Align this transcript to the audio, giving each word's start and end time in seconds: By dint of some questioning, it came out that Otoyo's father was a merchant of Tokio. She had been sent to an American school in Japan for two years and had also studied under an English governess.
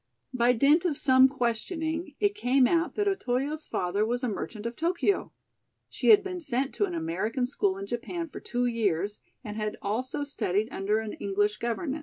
By 0.33 0.53
dint 0.53 0.83
of 0.83 0.97
some 0.97 1.29
questioning, 1.29 2.15
it 2.19 2.33
came 2.33 2.65
out 2.65 2.95
that 2.95 3.07
Otoyo's 3.07 3.67
father 3.67 4.03
was 4.03 4.23
a 4.23 4.27
merchant 4.27 4.65
of 4.65 4.75
Tokio. 4.75 5.31
She 5.89 6.07
had 6.07 6.23
been 6.23 6.41
sent 6.41 6.73
to 6.73 6.85
an 6.85 6.95
American 6.95 7.45
school 7.45 7.77
in 7.77 7.85
Japan 7.85 8.27
for 8.27 8.39
two 8.39 8.65
years 8.65 9.19
and 9.43 9.57
had 9.57 9.77
also 9.79 10.23
studied 10.23 10.69
under 10.71 10.97
an 10.97 11.13
English 11.13 11.57
governess. 11.57 11.99